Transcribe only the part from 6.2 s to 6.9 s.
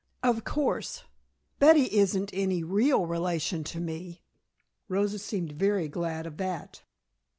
of that.